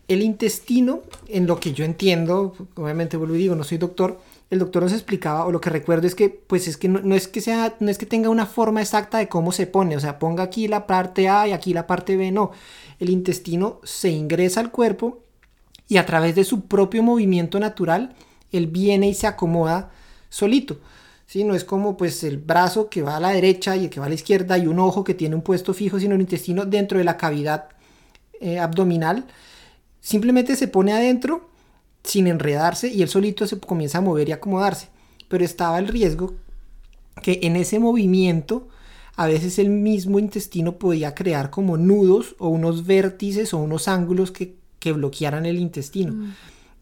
El 0.06 0.22
intestino, 0.22 1.00
en 1.28 1.46
lo 1.46 1.58
que 1.58 1.72
yo 1.72 1.84
entiendo, 1.84 2.54
obviamente 2.74 3.16
vuelvo 3.16 3.34
y 3.34 3.38
digo, 3.38 3.54
no 3.54 3.64
soy 3.64 3.78
doctor, 3.78 4.20
el 4.50 4.58
doctor 4.58 4.82
nos 4.82 4.92
explicaba, 4.92 5.46
o 5.46 5.52
lo 5.52 5.60
que 5.60 5.70
recuerdo 5.70 6.06
es 6.06 6.14
que, 6.14 6.28
pues 6.28 6.68
es 6.68 6.76
que 6.76 6.88
no, 6.88 7.14
es 7.14 7.28
que 7.28 7.40
sea, 7.40 7.74
no 7.80 7.90
es 7.90 7.98
que 7.98 8.06
tenga 8.06 8.28
una 8.28 8.46
forma 8.46 8.82
exacta 8.82 9.18
de 9.18 9.28
cómo 9.28 9.50
se 9.50 9.66
pone, 9.66 9.96
o 9.96 10.00
sea, 10.00 10.18
ponga 10.18 10.42
aquí 10.42 10.68
la 10.68 10.86
parte 10.86 11.28
A 11.28 11.48
y 11.48 11.52
aquí 11.52 11.72
la 11.72 11.86
parte 11.86 12.16
B, 12.16 12.30
no. 12.30 12.52
El 13.00 13.10
intestino 13.10 13.80
se 13.82 14.10
ingresa 14.10 14.60
al 14.60 14.70
cuerpo 14.70 15.22
y 15.88 15.96
a 15.96 16.06
través 16.06 16.34
de 16.34 16.44
su 16.44 16.66
propio 16.66 17.02
movimiento 17.02 17.58
natural, 17.58 18.14
él 18.52 18.66
viene 18.66 19.08
y 19.08 19.14
se 19.14 19.26
acomoda 19.26 19.90
solito. 20.28 20.78
¿sí? 21.26 21.44
No 21.44 21.54
es 21.54 21.64
como 21.64 21.96
pues 21.96 22.22
el 22.24 22.38
brazo 22.38 22.88
que 22.88 23.02
va 23.02 23.16
a 23.16 23.20
la 23.20 23.30
derecha 23.30 23.76
y 23.76 23.84
el 23.84 23.90
que 23.90 24.00
va 24.00 24.06
a 24.06 24.08
la 24.08 24.14
izquierda 24.14 24.58
y 24.58 24.66
un 24.66 24.78
ojo 24.78 25.04
que 25.04 25.14
tiene 25.14 25.34
un 25.34 25.42
puesto 25.42 25.74
fijo, 25.74 25.98
sino 25.98 26.14
el 26.14 26.20
intestino 26.20 26.64
dentro 26.64 26.98
de 26.98 27.04
la 27.04 27.16
cavidad 27.16 27.68
eh, 28.40 28.58
abdominal. 28.58 29.26
Simplemente 30.04 30.54
se 30.54 30.68
pone 30.68 30.92
adentro 30.92 31.48
sin 32.02 32.26
enredarse 32.26 32.88
y 32.88 33.00
él 33.00 33.08
solito 33.08 33.46
se 33.46 33.58
comienza 33.58 33.98
a 33.98 34.00
mover 34.02 34.28
y 34.28 34.32
acomodarse. 34.32 34.88
Pero 35.28 35.46
estaba 35.46 35.78
el 35.78 35.88
riesgo 35.88 36.34
que 37.22 37.40
en 37.42 37.56
ese 37.56 37.78
movimiento 37.78 38.68
a 39.16 39.26
veces 39.26 39.58
el 39.58 39.70
mismo 39.70 40.18
intestino 40.18 40.76
podía 40.76 41.14
crear 41.14 41.48
como 41.48 41.78
nudos 41.78 42.36
o 42.38 42.48
unos 42.48 42.84
vértices 42.84 43.54
o 43.54 43.58
unos 43.58 43.88
ángulos 43.88 44.30
que, 44.30 44.62
bloquearan 44.84 45.46
el 45.46 45.58
intestino. 45.58 46.12
Mm. 46.12 46.34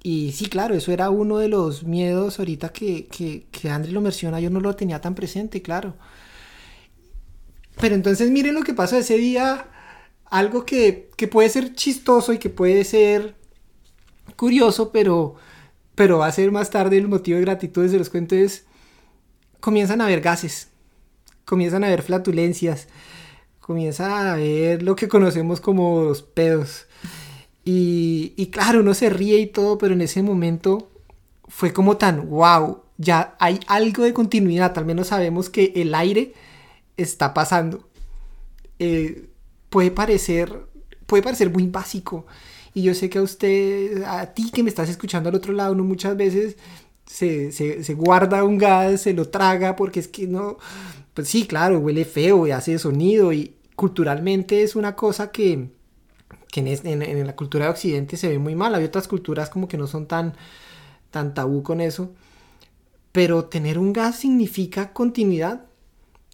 Y 0.02 0.33
sí, 0.33 0.47
claro, 0.47 0.75
eso 0.75 0.91
era 0.91 1.09
uno 1.09 1.38
de 1.38 1.47
los 1.47 1.85
miedos 1.85 2.41
ahorita 2.41 2.71
que, 2.71 3.07
que, 3.07 3.47
que 3.52 3.71
André 3.71 3.93
lo 3.93 4.00
menciona, 4.00 4.41
yo 4.41 4.50
no 4.50 4.59
lo 4.59 4.75
tenía 4.75 5.00
tan 5.00 5.14
presente, 5.14 5.62
claro. 5.62 5.95
Pero 7.81 7.95
entonces 7.95 8.33
miren 8.33 8.57
lo 8.57 8.62
que 8.62 8.75
pasó 8.75 8.97
ese 8.97 9.17
día, 9.17 9.67
algo 10.33 10.65
que, 10.65 11.11
que 11.17 11.29
puede 11.29 11.51
ser 11.51 11.75
chistoso 11.75 12.33
y 12.33 12.39
que 12.39 12.49
puede 12.49 12.85
ser 12.85 13.35
curioso, 14.35 14.91
pero, 14.91 15.35
pero 15.95 16.19
va 16.19 16.27
a 16.27 16.33
ser 16.33 16.51
más 16.51 16.71
tarde 16.71 16.97
el 16.97 17.07
motivo 17.07 17.37
de 17.37 17.45
gratitud, 17.45 17.89
de 17.89 17.99
los 17.99 18.09
cuento 18.09 18.35
es, 18.35 18.65
comienzan 19.61 20.01
a 20.01 20.07
haber 20.07 20.23
gases, 20.23 20.69
comienzan 21.45 21.85
a 21.85 21.89
haber 21.89 22.01
flatulencias, 22.01 22.89
comienza 23.61 24.07
a 24.09 24.33
haber 24.33 24.83
lo 24.83 24.97
que 24.97 25.07
conocemos 25.07 25.61
como 25.61 26.03
los 26.03 26.23
pedos. 26.23 26.87
Y, 27.62 28.33
y 28.37 28.47
claro, 28.47 28.81
uno 28.81 28.95
se 28.95 29.11
ríe 29.11 29.39
y 29.39 29.47
todo, 29.49 29.77
pero 29.77 29.93
en 29.93 30.01
ese 30.01 30.23
momento 30.23 30.91
fue 31.47 31.75
como 31.75 31.99
tan, 31.99 32.31
wow, 32.31 32.83
ya 32.97 33.37
hay 33.39 33.61
algo 33.67 34.03
de 34.05 34.15
continuidad, 34.15 34.77
al 34.79 34.87
menos 34.87 35.09
sabemos 35.09 35.51
que 35.51 35.75
el 35.77 35.95
aire 35.95 36.33
está 36.97 37.35
pasando. 37.35 37.87
Eh, 38.79 39.29
puede 39.73 39.91
parecer, 39.91 40.67
puede 41.07 41.25
parecer 41.25 41.50
muy 41.50 41.67
básico, 41.67 42.26
y 42.75 42.83
yo 42.83 42.95
sé 42.95 43.11
que 43.11 43.19
a 43.19 43.23
usted, 43.23 44.05
a 44.05 44.33
ti 44.35 44.50
que 44.50 44.62
me 44.62 44.69
estás 44.69 44.88
escuchando 44.88 45.29
al 45.29 45.35
otro 45.35 45.52
lado, 45.52 45.75
no 45.75 45.83
muchas 45.83 46.17
veces 46.17 46.57
se, 47.07 47.52
se, 47.52 47.95
guarda 47.95 48.45
un 48.45 48.59
gas, 48.59 49.02
se 49.02 49.12
lo 49.12 49.29
traga, 49.29 49.75
porque 49.76 50.00
es 50.00 50.09
que 50.09 50.26
no, 50.26 50.59
pues 51.14 51.29
sí, 51.29 51.47
claro, 51.47 51.79
huele 51.81 52.05
feo 52.05 52.47
y 52.47 52.52
hace 52.52 52.79
sonido 52.79 53.33
y 53.33 53.57
culturalmente 53.76 54.62
es 54.62 54.76
una 54.76 54.95
cosa 54.95 55.31
que, 55.33 55.71
que 56.50 56.61
en, 56.61 57.02
en, 57.02 57.26
la 57.26 57.37
cultura 57.37 57.67
de 57.67 57.73
Occidente 57.73 58.17
se 58.17 58.29
ve 58.29 58.38
muy 58.38 58.55
mal. 58.55 58.75
Hay 58.75 58.85
otras 58.85 59.09
culturas 59.09 59.50
como 59.50 59.69
que 59.69 59.76
no 59.76 59.87
son 59.87 60.07
tan, 60.07 60.35
tan 61.11 61.35
tabú 61.35 61.62
con 61.62 61.81
eso. 61.81 62.12
Pero 63.11 63.45
tener 63.47 63.79
un 63.79 63.93
gas 63.93 64.21
significa 64.21 64.93
continuidad. 64.95 65.67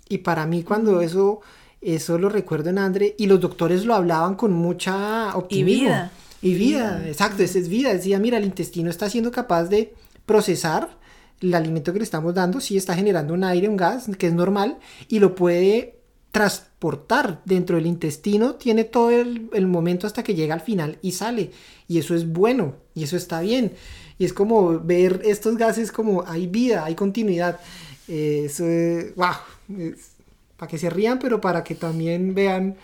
Y 0.08 0.18
para 0.18 0.46
mí 0.46 0.62
cuando 0.62 1.00
eso, 1.00 1.40
eso 1.80 2.18
lo 2.18 2.28
recuerdo 2.28 2.70
en 2.70 2.78
Andre, 2.78 3.14
y 3.18 3.26
los 3.26 3.40
doctores 3.40 3.84
lo 3.84 3.94
hablaban 3.94 4.34
con 4.34 4.52
mucha 4.52 5.36
optimismo. 5.36 6.10
Y 6.40 6.54
vida, 6.54 7.02
exacto, 7.06 7.42
esa 7.42 7.58
es 7.58 7.68
vida. 7.68 7.92
Decía, 7.92 8.18
mira, 8.18 8.38
el 8.38 8.44
intestino 8.44 8.90
está 8.90 9.10
siendo 9.10 9.32
capaz 9.32 9.64
de 9.64 9.94
procesar 10.24 10.96
el 11.40 11.54
alimento 11.54 11.92
que 11.92 11.98
le 11.98 12.04
estamos 12.04 12.34
dando, 12.34 12.60
sí 12.60 12.76
está 12.76 12.94
generando 12.94 13.34
un 13.34 13.44
aire, 13.44 13.68
un 13.68 13.76
gas, 13.76 14.08
que 14.18 14.26
es 14.26 14.32
normal, 14.32 14.78
y 15.08 15.18
lo 15.20 15.34
puede 15.34 15.98
transportar 16.32 17.40
dentro 17.44 17.76
del 17.76 17.86
intestino, 17.86 18.54
tiene 18.54 18.84
todo 18.84 19.10
el, 19.10 19.66
momento 19.66 20.06
hasta 20.06 20.22
que 20.22 20.34
llega 20.34 20.54
al 20.54 20.60
final 20.60 20.98
y 21.02 21.12
sale. 21.12 21.50
Y 21.86 21.98
eso 21.98 22.14
es 22.14 22.30
bueno, 22.30 22.74
y 22.94 23.04
eso 23.04 23.16
está 23.16 23.40
bien. 23.40 23.72
Y 24.18 24.24
es 24.24 24.32
como 24.32 24.78
ver 24.80 25.22
estos 25.24 25.56
gases 25.56 25.90
como 25.90 26.24
hay 26.26 26.46
vida, 26.46 26.84
hay 26.84 26.94
continuidad. 26.94 27.60
Eh, 28.08 28.42
eso 28.46 28.66
es, 28.66 29.14
wow, 29.14 29.34
para 30.58 30.68
que 30.68 30.76
se 30.76 30.90
rían, 30.90 31.18
pero 31.18 31.40
para 31.40 31.64
que 31.64 31.74
también 31.74 32.34
vean 32.34 32.76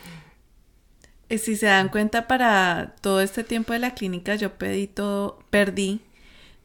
eh, 1.28 1.38
si 1.38 1.56
se 1.56 1.66
dan 1.66 1.88
cuenta, 1.88 2.26
para 2.28 2.94
todo 3.00 3.20
este 3.20 3.44
tiempo 3.44 3.72
de 3.72 3.78
la 3.78 3.94
clínica 3.94 4.34
yo 4.36 4.54
pedí 4.54 4.86
todo, 4.86 5.38
perdí 5.50 6.00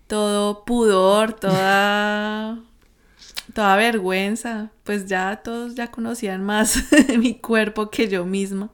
todo 0.08 0.66
pudor, 0.66 1.34
toda 1.34 2.60
toda 3.54 3.76
vergüenza, 3.78 4.72
pues 4.84 5.08
ya 5.08 5.38
todos 5.44 5.76
ya 5.76 5.92
conocían 5.92 6.44
más 6.44 6.84
mi 7.18 7.36
cuerpo 7.36 7.90
que 7.90 8.08
yo 8.10 8.26
misma, 8.26 8.70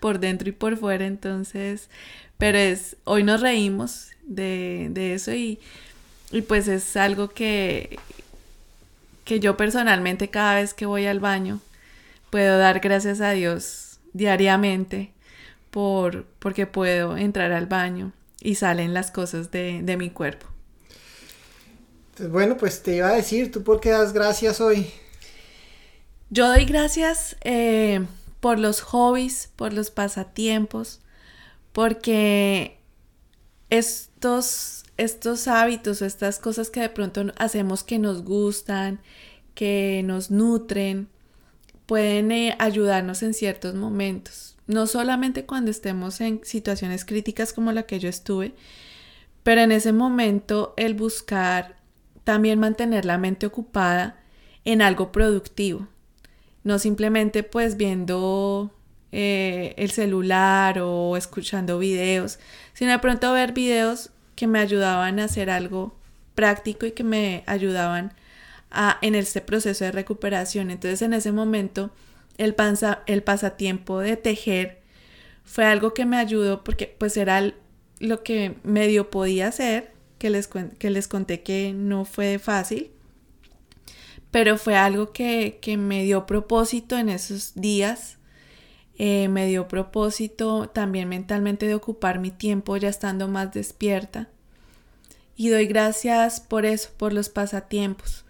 por 0.00 0.20
dentro 0.20 0.48
y 0.48 0.52
por 0.52 0.76
fuera, 0.76 1.06
entonces, 1.06 1.90
pero 2.38 2.58
es, 2.58 2.96
hoy 3.04 3.24
nos 3.24 3.40
reímos 3.40 4.08
de, 4.22 4.92
eso 5.14 5.32
y, 5.34 5.58
y, 6.32 6.42
pues 6.42 6.68
es 6.68 6.96
algo 6.96 7.28
que, 7.30 7.98
que 9.24 9.40
yo 9.40 9.56
personalmente 9.56 10.30
cada 10.30 10.56
vez 10.56 10.74
que 10.74 10.86
voy 10.86 11.06
al 11.06 11.20
baño 11.20 11.60
puedo 12.34 12.58
dar 12.58 12.80
gracias 12.80 13.20
a 13.20 13.30
Dios 13.30 14.00
diariamente 14.12 15.12
por, 15.70 16.24
porque 16.40 16.66
puedo 16.66 17.16
entrar 17.16 17.52
al 17.52 17.66
baño 17.66 18.12
y 18.40 18.56
salen 18.56 18.92
las 18.92 19.12
cosas 19.12 19.52
de, 19.52 19.82
de 19.84 19.96
mi 19.96 20.10
cuerpo. 20.10 20.48
Pues 22.16 22.28
bueno, 22.28 22.56
pues 22.56 22.82
te 22.82 22.96
iba 22.96 23.06
a 23.06 23.12
decir, 23.12 23.52
¿tú 23.52 23.62
por 23.62 23.78
qué 23.78 23.90
das 23.90 24.12
gracias 24.12 24.60
hoy? 24.60 24.90
Yo 26.28 26.48
doy 26.48 26.64
gracias 26.64 27.36
eh, 27.42 28.04
por 28.40 28.58
los 28.58 28.80
hobbies, 28.80 29.52
por 29.54 29.72
los 29.72 29.92
pasatiempos, 29.92 31.02
porque 31.72 32.80
estos, 33.70 34.82
estos 34.96 35.46
hábitos, 35.46 36.02
estas 36.02 36.40
cosas 36.40 36.70
que 36.70 36.80
de 36.80 36.88
pronto 36.88 37.26
hacemos 37.36 37.84
que 37.84 38.00
nos 38.00 38.24
gustan, 38.24 38.98
que 39.54 40.02
nos 40.04 40.32
nutren, 40.32 41.13
pueden 41.86 42.32
eh, 42.32 42.56
ayudarnos 42.58 43.22
en 43.22 43.34
ciertos 43.34 43.74
momentos. 43.74 44.56
No 44.66 44.86
solamente 44.86 45.44
cuando 45.44 45.70
estemos 45.70 46.20
en 46.20 46.40
situaciones 46.44 47.04
críticas 47.04 47.52
como 47.52 47.72
la 47.72 47.84
que 47.84 47.98
yo 47.98 48.08
estuve, 48.08 48.54
pero 49.42 49.60
en 49.60 49.72
ese 49.72 49.92
momento 49.92 50.72
el 50.76 50.94
buscar 50.94 51.76
también 52.24 52.58
mantener 52.58 53.04
la 53.04 53.18
mente 53.18 53.46
ocupada 53.46 54.18
en 54.64 54.80
algo 54.80 55.12
productivo. 55.12 55.86
No 56.62 56.78
simplemente 56.78 57.42
pues 57.42 57.76
viendo 57.76 58.74
eh, 59.12 59.74
el 59.76 59.90
celular 59.90 60.78
o 60.80 61.16
escuchando 61.18 61.78
videos, 61.78 62.38
sino 62.72 62.92
de 62.92 62.98
pronto 62.98 63.32
ver 63.32 63.52
videos 63.52 64.10
que 64.34 64.46
me 64.46 64.58
ayudaban 64.58 65.20
a 65.20 65.24
hacer 65.24 65.50
algo 65.50 65.94
práctico 66.34 66.86
y 66.86 66.92
que 66.92 67.04
me 67.04 67.44
ayudaban 67.46 68.14
en 69.00 69.14
este 69.14 69.40
proceso 69.40 69.84
de 69.84 69.92
recuperación. 69.92 70.70
Entonces 70.70 71.02
en 71.02 71.14
ese 71.14 71.32
momento 71.32 71.90
el, 72.38 72.54
el 73.06 73.22
pasatiempo 73.22 74.00
de 74.00 74.16
tejer 74.16 74.82
fue 75.44 75.64
algo 75.64 75.94
que 75.94 76.06
me 76.06 76.16
ayudó 76.16 76.64
porque 76.64 76.94
pues 76.98 77.16
era 77.16 77.52
lo 78.00 78.22
que 78.22 78.56
medio 78.62 79.10
podía 79.10 79.48
hacer 79.48 79.92
que 80.18 80.30
les, 80.30 80.48
que 80.48 80.90
les 80.90 81.08
conté 81.08 81.42
que 81.42 81.72
no 81.74 82.04
fue 82.04 82.38
fácil, 82.38 82.90
pero 84.30 84.58
fue 84.58 84.76
algo 84.76 85.12
que, 85.12 85.60
me 85.78 86.02
dio 86.02 86.26
propósito 86.26 86.98
en 86.98 87.08
esos 87.08 87.54
días. 87.54 88.18
Eh, 88.96 89.28
me 89.28 89.46
dio 89.46 89.68
propósito 89.68 90.68
también 90.68 91.08
mentalmente 91.08 91.66
de 91.66 91.74
ocupar 91.74 92.20
mi 92.20 92.30
tiempo 92.30 92.76
ya 92.76 92.88
estando 92.88 93.28
más 93.28 93.52
despierta. 93.52 94.28
Y 95.36 95.50
doy 95.50 95.66
gracias 95.66 96.40
por 96.40 96.64
eso, 96.64 96.90
por 96.96 97.12
los 97.12 97.28
pasatiempos. 97.28 98.23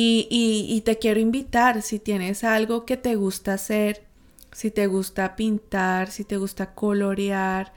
Y, 0.00 0.28
y, 0.30 0.80
te 0.82 0.96
quiero 0.98 1.18
invitar, 1.18 1.82
si 1.82 1.98
tienes 1.98 2.44
algo 2.44 2.86
que 2.86 2.96
te 2.96 3.16
gusta 3.16 3.54
hacer, 3.54 4.04
si 4.52 4.70
te 4.70 4.86
gusta 4.86 5.34
pintar, 5.34 6.12
si 6.12 6.22
te 6.22 6.36
gusta 6.36 6.72
colorear, 6.72 7.72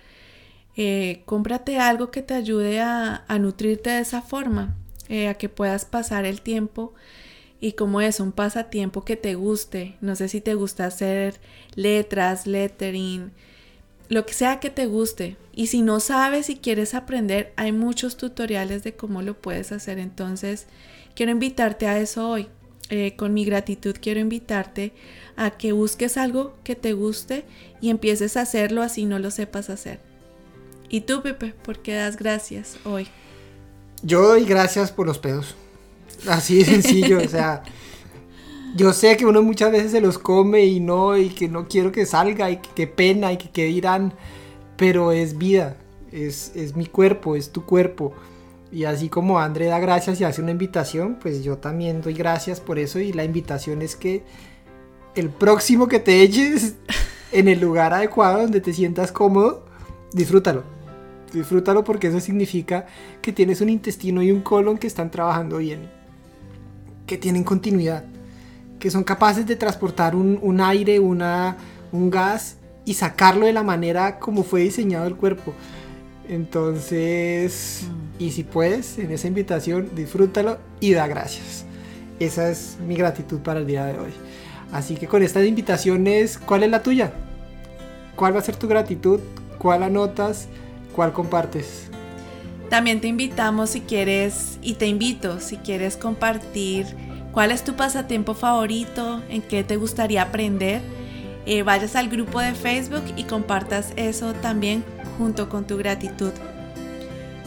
eh, 0.77 1.23
cómprate 1.25 1.79
algo 1.79 2.11
que 2.11 2.21
te 2.21 2.35
ayude 2.35 2.79
a, 2.79 3.25
nutrirte 3.39 3.89
de 3.89 4.01
esa 4.01 4.21
forma, 4.21 4.75
eh, 5.09 5.29
a 5.29 5.33
que 5.33 5.49
puedas 5.49 5.85
pasar 5.85 6.25
el 6.25 6.41
tiempo 6.41 6.93
y 7.59 7.71
como 7.71 8.01
es 8.01 8.19
un 8.19 8.33
pasatiempo 8.33 9.03
que 9.03 9.15
te 9.15 9.33
guste, 9.33 9.97
no 9.99 10.15
sé 10.15 10.27
si 10.27 10.41
te 10.41 10.53
gusta 10.53 10.85
hacer 10.85 11.39
letras, 11.73 12.45
lettering, 12.45 13.31
lo 14.11 14.25
que 14.25 14.33
sea 14.33 14.59
que 14.59 14.69
te 14.69 14.87
guste. 14.87 15.37
Y 15.53 15.67
si 15.67 15.81
no 15.81 16.01
sabes 16.01 16.49
y 16.49 16.57
quieres 16.57 16.93
aprender, 16.95 17.53
hay 17.55 17.71
muchos 17.71 18.17
tutoriales 18.17 18.83
de 18.83 18.93
cómo 18.93 19.21
lo 19.21 19.35
puedes 19.35 19.71
hacer. 19.71 19.99
Entonces, 19.99 20.67
quiero 21.15 21.31
invitarte 21.31 21.87
a 21.87 21.97
eso 21.97 22.29
hoy. 22.29 22.49
Eh, 22.89 23.15
con 23.15 23.33
mi 23.33 23.45
gratitud 23.45 23.95
quiero 24.01 24.19
invitarte 24.19 24.91
a 25.37 25.51
que 25.51 25.71
busques 25.71 26.17
algo 26.17 26.53
que 26.65 26.75
te 26.75 26.91
guste 26.91 27.45
y 27.79 27.89
empieces 27.89 28.35
a 28.35 28.41
hacerlo 28.41 28.81
así 28.81 29.05
no 29.05 29.17
lo 29.17 29.31
sepas 29.31 29.69
hacer. 29.69 30.01
¿Y 30.89 31.01
tú, 31.01 31.21
Pepe, 31.21 31.53
por 31.63 31.79
qué 31.79 31.93
das 31.93 32.17
gracias 32.17 32.75
hoy? 32.83 33.07
Yo 34.03 34.27
doy 34.27 34.43
gracias 34.43 34.91
por 34.91 35.07
los 35.07 35.19
pedos. 35.19 35.55
Así 36.27 36.57
de 36.57 36.65
sencillo, 36.65 37.19
o 37.19 37.29
sea, 37.29 37.63
yo 38.75 38.93
sé 38.93 39.17
que 39.17 39.25
uno 39.25 39.41
muchas 39.41 39.71
veces 39.71 39.91
se 39.91 40.01
los 40.01 40.17
come 40.17 40.65
y 40.65 40.79
no, 40.79 41.17
y 41.17 41.29
que 41.29 41.47
no 41.47 41.67
quiero 41.67 41.91
que 41.91 42.05
salga, 42.05 42.49
y 42.49 42.57
que 42.57 42.87
pena, 42.87 43.31
y 43.31 43.37
que 43.37 43.49
qué 43.49 43.65
dirán, 43.65 44.13
pero 44.77 45.11
es 45.11 45.37
vida, 45.37 45.77
es, 46.11 46.51
es 46.55 46.75
mi 46.75 46.85
cuerpo, 46.85 47.35
es 47.35 47.51
tu 47.51 47.65
cuerpo. 47.65 48.13
Y 48.71 48.85
así 48.85 49.09
como 49.09 49.39
André 49.39 49.65
da 49.65 49.79
gracias 49.79 50.21
y 50.21 50.23
hace 50.23 50.41
una 50.41 50.51
invitación, 50.51 51.17
pues 51.21 51.43
yo 51.43 51.57
también 51.57 52.01
doy 52.01 52.13
gracias 52.13 52.61
por 52.61 52.79
eso 52.79 52.99
y 52.99 53.11
la 53.11 53.23
invitación 53.25 53.81
es 53.81 53.95
que 53.95 54.23
el 55.15 55.29
próximo 55.29 55.87
que 55.87 55.99
te 55.99 56.21
eches 56.21 56.75
en 57.31 57.47
el 57.47 57.59
lugar 57.59 57.93
adecuado 57.93 58.41
donde 58.41 58.61
te 58.61 58.73
sientas 58.73 59.11
cómodo, 59.11 59.65
disfrútalo 60.13 60.63
disfrútalo 61.33 61.83
porque 61.83 62.07
eso 62.07 62.19
significa 62.19 62.85
que 63.21 63.31
tienes 63.31 63.61
un 63.61 63.69
intestino 63.69 64.21
y 64.21 64.31
un 64.31 64.41
colon 64.41 64.77
que 64.77 64.87
están 64.87 65.11
trabajando 65.11 65.57
bien, 65.57 65.89
que 67.05 67.17
tienen 67.17 67.43
continuidad, 67.43 68.03
que 68.81 68.89
son 68.89 69.03
capaces 69.03 69.45
de 69.45 69.55
transportar 69.55 70.15
un, 70.15 70.59
aire, 70.59 70.99
una, 70.99 71.55
un 71.91 72.09
gas 72.09 72.57
y 72.83 72.95
sacarlo 72.95 73.45
de 73.45 73.53
la 73.53 73.61
manera 73.61 74.17
como 74.17 74.43
fue 74.43 74.61
diseñado 74.61 75.05
el 75.05 75.15
cuerpo. 75.15 75.53
Entonces, 76.27 77.83
y 78.17 78.31
si 78.31 78.43
puedes, 78.43 78.97
en 78.97 79.11
esa 79.11 79.27
invitación, 79.27 79.91
disfrútalo 79.95 80.57
y 80.79 80.93
da 80.93 81.05
gracias. 81.05 81.63
Esa 82.19 82.49
es 82.49 82.77
mi 82.85 82.95
gratitud 82.95 83.39
para 83.41 83.59
el 83.59 83.67
día 83.67 83.85
de 83.85 83.99
hoy. 83.99 84.11
Así 84.73 84.95
que 84.95 85.07
con 85.07 85.21
estas 85.21 85.45
invitaciones, 85.45 86.39
¿cuál 86.39 86.63
es 86.63 86.71
la 86.71 86.81
tuya? 86.81 87.13
¿Cuál 88.15 88.35
va 88.35 88.39
a 88.39 88.43
ser 88.43 88.55
tu 88.55 88.67
gratitud? 88.67 89.19
¿Cuál 89.59 89.83
anotas? 89.83 90.47
¿Cuál 90.95 91.13
compartes? 91.13 91.91
También 92.71 92.99
te 92.99 93.07
invitamos 93.07 93.69
si 93.69 93.81
quieres, 93.81 94.57
y 94.63 94.73
te 94.73 94.87
invito 94.87 95.39
si 95.39 95.57
quieres 95.57 95.97
compartir 95.97 97.10
cuál 97.31 97.51
es 97.51 97.63
tu 97.63 97.75
pasatiempo 97.75 98.33
favorito, 98.33 99.21
en 99.29 99.41
qué 99.41 99.63
te 99.63 99.77
gustaría 99.77 100.23
aprender, 100.23 100.81
eh, 101.45 101.63
vayas 101.63 101.95
al 101.95 102.09
grupo 102.09 102.39
de 102.39 102.53
Facebook 102.53 103.03
y 103.15 103.23
compartas 103.23 103.93
eso 103.95 104.33
también 104.33 104.83
junto 105.17 105.49
con 105.49 105.65
tu 105.65 105.77
gratitud. 105.77 106.31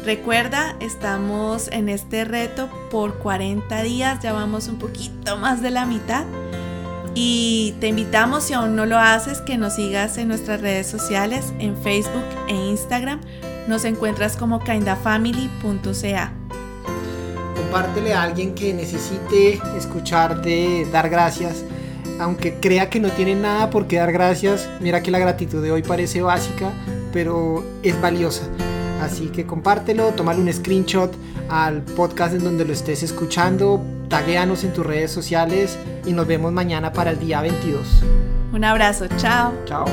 Recuerda, 0.05 0.77
estamos 0.81 1.69
en 1.69 1.89
este 1.89 2.25
reto 2.25 2.69
por 2.91 3.19
40 3.19 3.83
días, 3.83 4.23
ya 4.23 4.33
vamos 4.33 4.69
un 4.69 4.79
poquito 4.79 5.39
más 5.39 5.63
de 5.63 5.71
la 5.71 5.87
mitad. 5.87 6.25
Y 7.15 7.75
te 7.81 7.89
invitamos, 7.89 8.45
si 8.45 8.53
aún 8.53 8.77
no 8.77 8.87
lo 8.87 8.99
haces, 8.99 9.41
que 9.41 9.57
nos 9.57 9.77
sigas 9.77 10.19
en 10.19 10.29
nuestras 10.29 10.61
redes 10.61 10.89
sociales, 10.89 11.55
en 11.59 11.77
Facebook 11.77 12.25
e 12.49 12.55
Instagram. 12.55 13.21
Nos 13.69 13.85
encuentras 13.85 14.37
como 14.37 14.59
kindafamily.ca. 14.59 16.44
Compártele 17.75 18.15
a 18.15 18.23
alguien 18.23 18.55
que 18.55 18.73
necesite 18.73 19.61
escucharte 19.77 20.87
dar 20.93 21.11
gracias. 21.11 21.65
Aunque 22.21 22.61
crea 22.61 22.89
que 22.89 23.01
no 23.01 23.09
tiene 23.11 23.35
nada 23.35 23.69
por 23.69 23.89
qué 23.89 23.97
dar 23.97 24.13
gracias, 24.13 24.69
mira 24.79 25.03
que 25.03 25.11
la 25.11 25.19
gratitud 25.19 25.61
de 25.61 25.73
hoy 25.73 25.83
parece 25.83 26.23
básica, 26.23 26.71
pero 27.13 27.65
es 27.83 28.01
valiosa. 28.01 28.45
Así 29.03 29.27
que 29.27 29.45
compártelo, 29.45 30.13
tómale 30.13 30.41
un 30.41 30.53
screenshot 30.53 31.13
al 31.49 31.83
podcast 31.83 32.35
en 32.35 32.45
donde 32.45 32.65
lo 32.65 32.73
estés 32.73 33.03
escuchando, 33.03 33.83
taguéanos 34.09 34.63
en 34.63 34.73
tus 34.73 34.87
redes 34.87 35.11
sociales 35.11 35.77
y 36.07 36.13
nos 36.13 36.29
vemos 36.29 36.53
mañana 36.53 36.93
para 36.93 37.11
el 37.11 37.19
día 37.19 37.41
22. 37.41 38.05
Un 38.53 38.63
abrazo, 38.63 39.09
chao. 39.17 39.53
Chao. 39.67 39.87